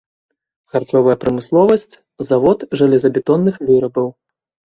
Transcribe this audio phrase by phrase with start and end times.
[0.75, 1.95] Харчовая прамысловасць,
[2.29, 4.07] завод жалезабетонных вырабаў.